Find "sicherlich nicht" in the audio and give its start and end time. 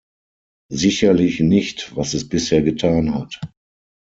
0.73-1.95